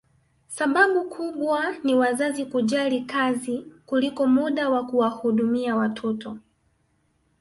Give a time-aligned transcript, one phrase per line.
[0.47, 6.37] Sababu kubwa ni wazazi kujali kazi kuliko muda wa kuwahudumia watoto